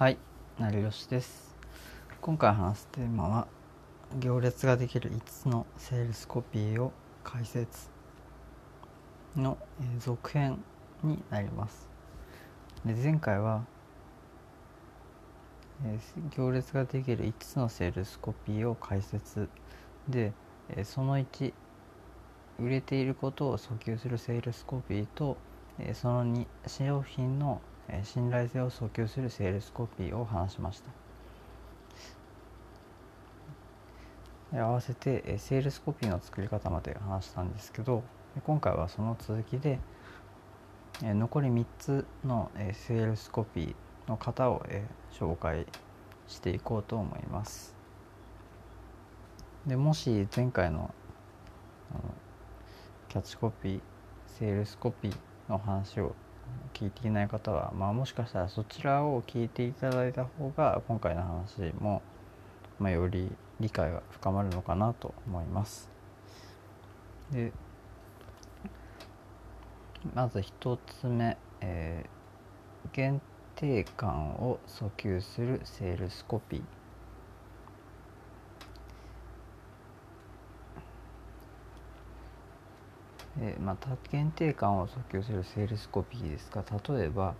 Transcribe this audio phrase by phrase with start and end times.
[0.00, 0.16] はい、
[0.58, 1.54] 成吉です。
[2.22, 3.46] 今回話すテーマは
[4.18, 6.90] 行列ができる5つのセールスコピーを
[7.22, 7.90] 解説
[9.36, 10.64] の、え続編
[11.02, 11.86] になります。
[12.82, 13.66] で前回は、
[15.84, 19.50] えー行列ができる5つのセールスコピーを解説
[20.08, 20.32] で、
[20.70, 21.52] えーその1
[22.58, 25.36] 売れていることを訴求するセールスコピーと、
[25.78, 27.60] えその2商品の
[28.04, 30.90] 信頼性を訴求するセールスコピーを話しました。
[34.52, 38.02] 合わせてセールスコピーの作り方まで話したんですけど
[38.44, 39.78] 今回はその続きで
[41.00, 43.74] 残り3つのセールスコピー
[44.08, 44.66] の型を
[45.12, 45.66] 紹介
[46.26, 47.76] していこうと思います。
[49.66, 50.92] でもし前回の
[53.08, 53.80] キャッチコピー
[54.26, 55.16] セールスコピー
[55.48, 56.14] の話を
[56.74, 62.02] 聞いていない方は、まあ、もしかしたらそちらを聞いていただいた方が今回の話も、
[62.78, 65.88] まあ、より理解が深まるのかなと思います。
[67.30, 67.52] で
[70.14, 72.20] まず一つ目、えー
[72.92, 73.20] 限
[73.56, 76.79] 定感を訴求するセールスコピー。
[83.40, 87.34] えま、た限定感を訴求するセールスコピーですが例えば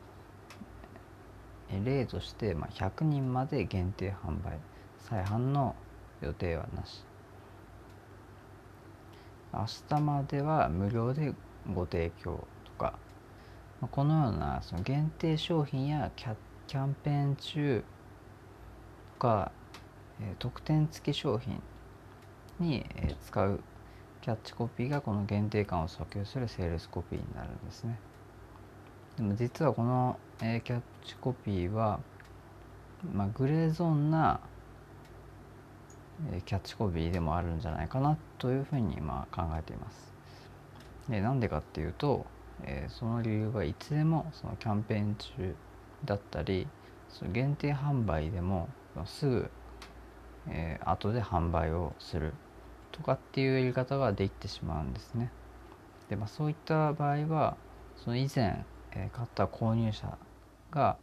[1.85, 4.59] 例として、ま、100人まで限定販売。
[4.99, 5.75] 再販の
[6.21, 7.05] 予定はなし。
[9.53, 11.35] 明日までは無料で
[11.67, 12.99] ご提供とか、
[13.81, 17.85] まこのようなその限定商品やキャキャンペーン中
[19.15, 19.53] とか、
[20.21, 21.63] え特典付き商品
[22.59, 23.65] に、え使う
[24.23, 27.99] キャッチコピーがこの限定感を訴求するセールスコピーになるんですね。
[29.17, 32.01] でも実はこの、えーキャッチコピーは、
[33.15, 34.41] まあ、グレーゾーンな、
[36.33, 40.13] えーキャッチコピーでもあるんじゃないかなというふうにまあ考えています。
[41.09, 42.27] でなんでかっていうと、
[42.63, 45.57] えーその理由はいつでもそのキャンペーン中
[46.05, 46.67] だったり
[47.09, 48.69] その限定販売でも
[49.07, 49.51] すぐ、
[50.49, 52.35] えー後で販売をする
[52.93, 55.31] とかっていうやり方ができてしまうんですね。
[56.09, 57.57] で、まあ、そういった場合は
[57.97, 60.19] その以前、えー買った購入者
[60.71, 60.99] が、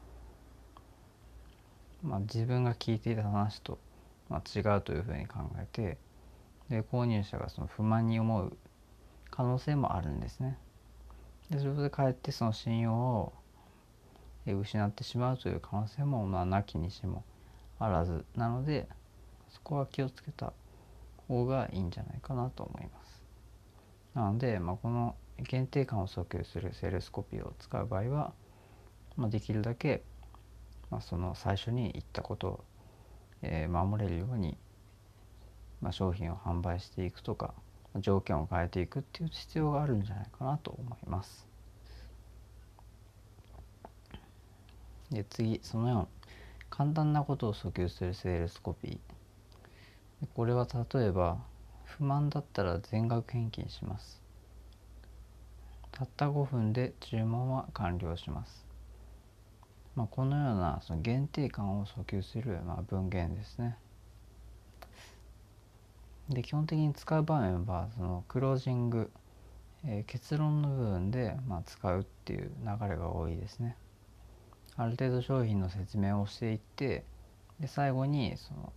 [2.03, 3.77] まあ、自分が聞いていた話と、
[4.29, 5.97] まあ、違うというふうに考えて
[6.69, 8.57] で購入者がその不満に思う
[9.29, 10.57] 可能性もあるんですね。
[11.49, 13.33] でそれでかえってその信用を
[14.45, 17.23] えー失ってしまうという可能性もまあなきにしも
[17.79, 18.87] あらずなので
[19.49, 20.53] そこは気をつけた
[21.27, 23.23] 方がいいんじゃないかなと思います。
[24.13, 28.33] なので、まあ、この限定感を訴求するセールスコピーを使う場合は、
[29.15, 30.03] まあ、できるだけ、
[30.89, 32.63] まあ、その最初に言ったことを、
[33.43, 34.57] えー守れるように、
[35.81, 37.53] まあ、商品を販売していくとか
[37.99, 41.47] 条件を変えていくっていう必要があるんじゃないかなと思います。
[45.11, 46.07] で次その4
[46.69, 49.16] 簡単なことを訴求するセールスコピー
[50.33, 51.38] これは例えば
[51.83, 54.22] 不満だったら全額返金します。
[55.91, 58.67] たった5分で注文は完了します、
[59.95, 63.77] まあ、このようなその限定感を訴求するまあ文言ですね。
[66.29, 69.09] で基本的に使う場面はそのクロージング、
[69.85, 73.75] えー結論の部分でまあ使うっていう流れが多いですね。
[74.75, 77.06] ある程度商品の説明をしていって
[77.59, 78.73] で最後にその、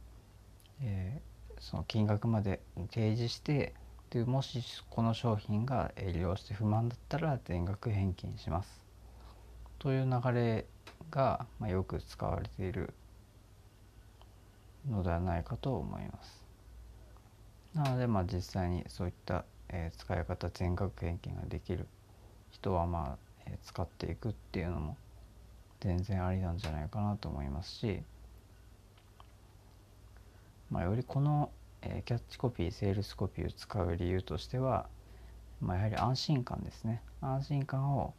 [0.81, 1.30] えー
[1.61, 2.61] その金額まで
[2.91, 3.75] 提示して
[4.11, 8.83] でもしこの商品が利用して不満だったら全額返金します。
[9.79, 10.67] という流れ
[11.11, 12.93] が、まあ、よく使われている
[14.91, 16.45] のではないかと思います。
[17.75, 21.87] なのでまあ実際にそういった、えー使い方全額返金ができる
[22.51, 24.97] 人はまあ、えー使っていくっていうのも
[25.81, 28.03] 全然ありなんじゃないかなと思いますし、
[30.71, 31.51] まあ、よりこの、
[31.83, 34.87] えキャッチコピーセールスコピーを使う理由としては、
[35.61, 37.03] まあ、やはり安心感ですね。
[37.21, 38.15] 安心感を、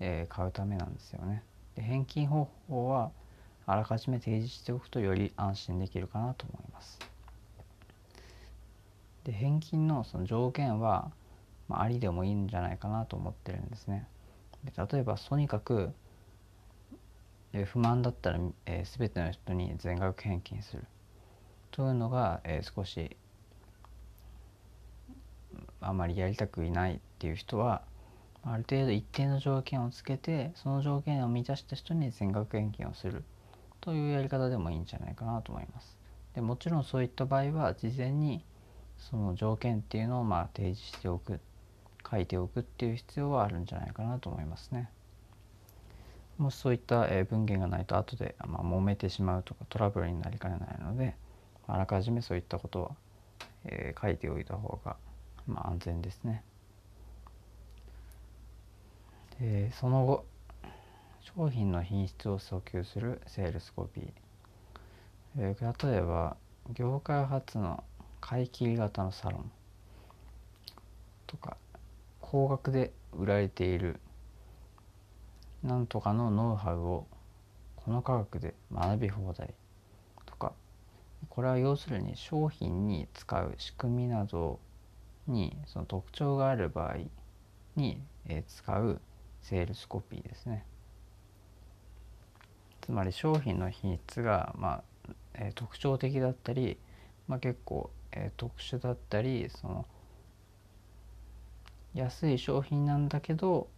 [0.00, 1.42] えー買うためなんですよね。
[1.74, 3.10] で返金方法は
[3.66, 6.98] あらかじめ提示しておくとより安心できるかなと思います。
[9.24, 11.12] で返金のその条件は、
[11.68, 14.06] まあ、ありでもいいんじゃないかなと思ってるんですね。
[14.64, 15.92] で例えばとにかく
[17.66, 20.84] 不満だったら、えー、全ての人に全額返金する。
[21.72, 23.16] というのが、えー少し
[25.80, 27.82] あまりやりたくいないっていう人は
[28.44, 33.24] ある程度一定の条件をつけてその条件を満たした人に全額返金をする
[33.80, 35.98] というやり方でもいいんじゃないかなと思います。
[36.34, 38.44] でもちろんそういった場合は事前に
[38.96, 41.40] その条件っていうのをまあ提示しておく
[42.08, 44.88] 書いておくっていう必要はあるんじゃないかなと思いますね。
[46.38, 51.16] もしそういった文言がないと後でまあ揉めてしまうとかトラブルになりかねないので
[51.72, 52.90] あらかじめそういったことは、
[53.64, 54.96] え書いておいた方が
[55.46, 56.44] まあ安全ですね。
[59.40, 60.26] でその後
[61.22, 64.12] 商品の品質を訴求するセールスコピー、
[65.38, 66.36] えー、例えば
[66.74, 67.82] 業界初の
[68.20, 69.50] 買い切り型のサロン
[71.26, 71.56] とか
[72.20, 73.98] 高額で売られている
[75.62, 77.06] なんとかのノウハウを
[77.76, 79.54] この価格で学び放題
[81.28, 84.60] これは要するに商品に使う仕組みなど
[85.26, 86.96] にその特徴がある場合
[87.76, 88.02] に
[88.46, 89.00] 使う
[89.40, 90.64] セールスコピーですね。
[92.80, 96.78] つまり商品の品質が、まあえー、特徴的だったり、
[97.28, 99.86] まあ、結構、えー、特殊だったりその
[101.94, 103.68] 安い商品なんだけど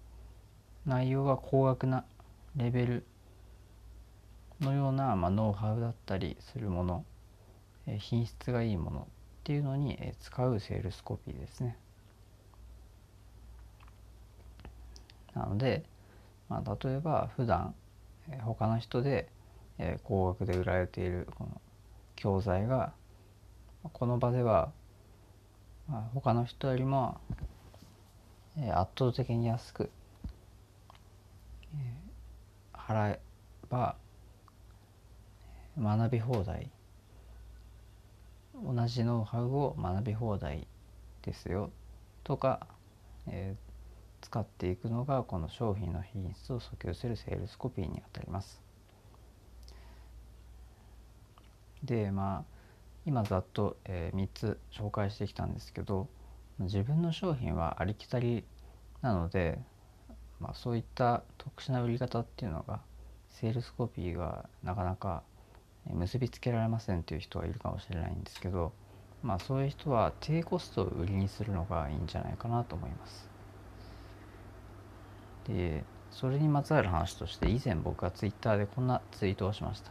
[0.86, 2.04] 内容が高額な
[2.56, 3.06] レベル
[4.60, 7.04] のような、まあ、ノウハウだったりするもの、
[7.98, 9.04] 品質がいいものっ
[9.44, 11.76] ていうのに、使うセールスコピーですね。
[15.34, 15.84] なので、
[16.48, 17.74] まあ、例えば普段
[18.42, 19.28] 他の人で
[20.04, 21.60] 高額で売られているこの
[22.14, 22.92] 教材が
[23.92, 24.70] この場では
[26.14, 27.20] 他の人よりも
[28.56, 29.90] 圧倒的に安く
[32.72, 33.20] 払え
[33.68, 33.96] ば
[35.76, 36.70] 学び放題
[38.62, 40.66] 同じノウハウを学び放題
[41.22, 41.70] ですよ
[42.22, 42.66] とか、
[43.26, 43.56] え
[44.20, 48.62] 使っていくのがこの商品の品質を訴求するセールスコピーにあたります。
[51.82, 52.44] でまあ
[53.04, 56.08] 今ざっと、えー、3つ紹介してきたんですけど
[56.58, 58.44] 自分の商品はありきたり
[59.02, 59.58] なので、
[60.40, 62.80] まあ、そういった特殊な売り方っていうのが
[63.28, 65.22] セールスコピーがなかなか
[65.92, 68.72] 結びつけられませんという人がいるかもしれないんですけど、
[69.22, 73.28] まあ、そういう人は低コストを売りにするのがいいんじゃないかなと思います。
[75.44, 79.90] でそれにまつわる話として以前僕はツイッターでこんなツイートをしました。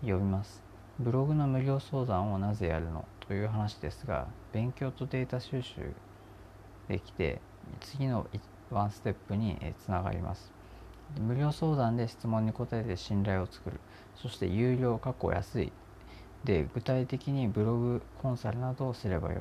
[0.00, 0.62] 読みます。
[0.98, 5.94] ブログの無料相談をなぜやるのという話ですが勉強とデータ収集
[6.88, 7.40] できて
[7.80, 8.26] 次の
[8.70, 10.59] ワンステップにつながります。
[11.18, 13.80] 無料相談で質問に答えて信頼を作る。
[14.16, 15.72] そして有料過去安い。
[16.44, 19.38] で具体的にブログコンサルなどをすればよい。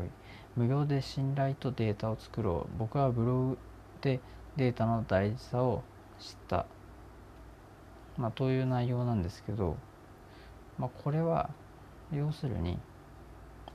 [0.56, 2.78] 無料で信頼とデータを作ろう。
[2.78, 3.58] 僕はブログ
[4.02, 4.20] で
[4.56, 5.84] データの大事さを
[6.20, 6.66] 知った、
[8.18, 9.78] まあ、という内容なんですけど、
[10.78, 11.50] まあ、これは
[12.14, 12.78] 要するに、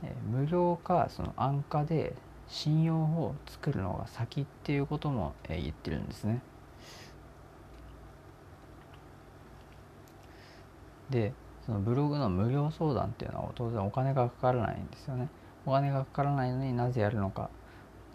[0.02, 2.14] え無料かその安価で
[2.49, 6.43] 信用を作るのが先っていうことも、え言ってるんですね。
[11.10, 11.32] で
[11.66, 15.28] そのブログの無料相談っていうのは当然お金がかからないんですよね。
[15.66, 17.50] お金がかからないのになぜやるのか。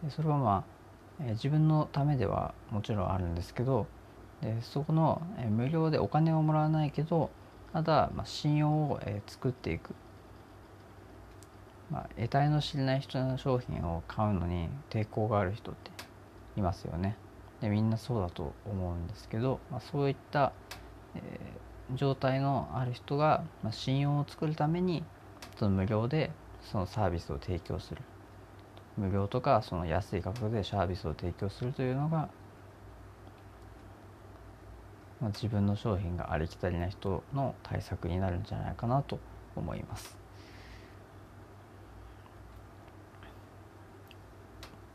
[0.04, 0.80] でそれはまあ
[1.22, 3.88] え自分のためではもちろんあるんですけど
[4.42, 7.30] でそこの、え無料でお金をもらわないけど
[7.74, 9.94] ただ、まあ、信用を、え作っていく、
[11.92, 15.92] まあ、得体の知れない人の商品を買うのに抵抗がある人って
[16.56, 17.18] いますよね
[17.62, 20.54] でみんなそうだと思うんですけど、まあ、そういった、
[21.16, 21.22] えー、
[21.96, 25.04] 状態のある人が、まあ、信用を作るために
[25.58, 26.32] その無料で
[26.62, 28.02] そのサービスを提供する
[28.98, 32.30] 無料とかその安い価格でサービスを提供するというのが、
[35.22, 39.20] まあ、自分の商品がありきたりな人の対策になるんじゃないかなと
[39.56, 40.18] 思います。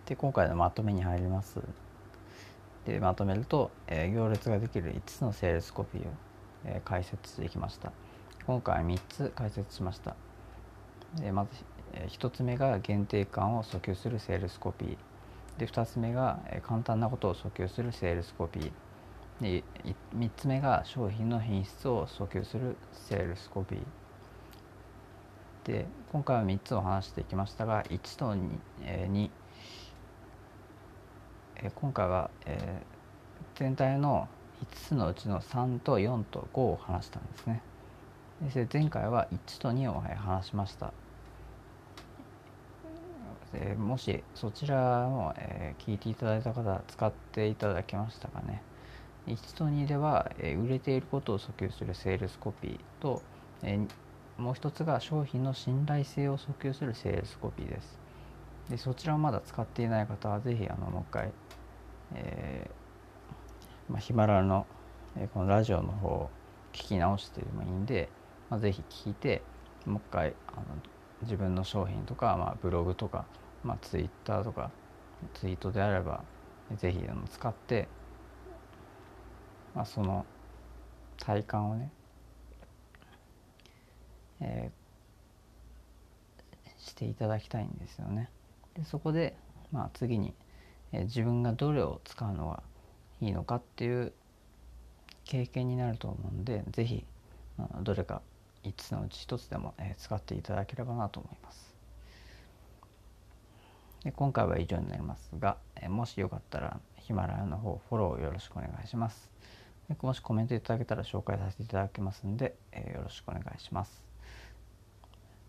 [0.07, 1.61] で今回のまとめに入ります。
[2.85, 6.13] でまとめると、えー、行列ができる5つのセールスコピーを、
[6.65, 7.93] えー、解説してきました。
[8.47, 10.17] 今回は3つ解説しました。
[11.21, 11.51] でまず
[12.09, 14.97] 1つ目が限定感を訴求するセールスコピー
[15.59, 18.73] で2つ目がえ簡単なことを訴求するセールスコピー
[19.41, 19.63] で
[20.17, 23.79] 3つ目が商品の品質を訴求するセールスコピー
[25.67, 28.49] で今回は3つを話してきましたが1と 2,、
[28.83, 29.31] えー、2
[31.57, 34.29] えー、今回は、えー、全体の
[34.65, 37.63] 5つのうちの3と4と5を話したんですね。
[38.55, 40.93] で前回は1と2を話しました。
[43.55, 48.63] え、もしそちらを、えー、聞いていただいた方使っていただけましたかね。
[49.27, 53.23] 1と2では、え売れていることを訴求するセールスコピーと、
[53.63, 53.79] え
[54.37, 57.99] もう一つが商品の信頼性を訴求するセールスコピーです。
[58.69, 61.33] でそちらをまだ使っていない方は是非あのもう一回、
[62.15, 62.84] えー、
[63.89, 64.67] まあ、ヒマラヤの、
[65.17, 66.31] えこのラジオの方を
[66.73, 68.09] 聞き直してもいいんで、
[68.51, 69.43] まあ、是非聞いて
[69.87, 70.67] もう一回あの
[71.23, 73.27] 自分の商品とか、まあ、ブログとか、
[73.63, 74.71] まあ、ツイッターとか
[75.35, 76.25] ツイートであれば
[76.77, 76.99] 是非
[77.31, 77.89] 使って、
[79.75, 80.27] まあ、その
[81.19, 81.91] 体感をね
[84.41, 88.31] えー、していただきたいんですよね。
[88.75, 89.37] でそこで、
[89.73, 90.35] まあ、次に、
[90.93, 92.63] えー、自分がどれを使うのが
[93.25, 94.13] いいのかっていう
[95.25, 97.05] 経験になると思うんで是非
[97.83, 98.21] どれか
[98.65, 101.75] 5つのうち1つでも、え、使っていただければなと思います。
[104.03, 109.31] で今回は以上になりますが、え、もしよかったらヒマラヤの方フォローよろしくお願いします。
[110.01, 114.03] もしコメントいただけたら紹介させていただきますんで、えー、よろしくお願いします。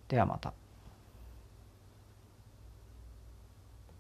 [0.09, 0.64] ではまた。